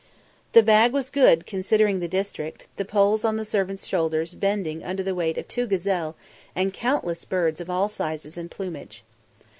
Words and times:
The 0.53 0.63
bag 0.63 0.93
was 0.93 1.11
good 1.11 1.45
considering 1.45 1.99
the 1.99 2.07
district, 2.07 2.65
the 2.77 2.85
poles 2.85 3.23
on 3.23 3.37
the 3.37 3.45
servants' 3.45 3.85
shoulders 3.85 4.33
bending 4.33 4.83
under 4.83 5.03
the 5.03 5.13
weight 5.13 5.37
of 5.37 5.47
two 5.47 5.67
gazelle 5.67 6.15
and 6.55 6.73
countless 6.73 7.23
birds 7.23 7.61
of 7.61 7.69
all 7.69 7.87
sizes 7.87 8.35
and 8.35 8.49
plumage. 8.49 9.03